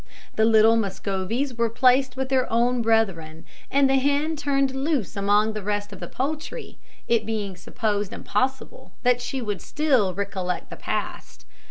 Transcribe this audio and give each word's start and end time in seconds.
The 0.35 0.45
little 0.45 0.77
Muscovies 0.77 1.53
were 1.59 1.69
placed 1.69 2.17
with 2.17 2.29
their 2.29 2.51
own 2.51 2.81
brethren, 2.81 3.45
and 3.69 3.87
the 3.87 3.97
hen 3.97 4.35
turned 4.35 4.73
loose 4.73 5.15
among 5.15 5.53
the 5.53 5.61
rest 5.61 5.93
of 5.93 5.99
the 5.99 6.07
poultry, 6.07 6.79
it 7.07 7.23
being 7.23 7.55
supposed 7.55 8.11
impossible 8.11 8.93
that 9.03 9.21
she 9.21 9.43
would 9.43 9.61
still 9.61 10.15
recollect 10.15 10.71
the 10.71 10.75
past. 10.75 11.45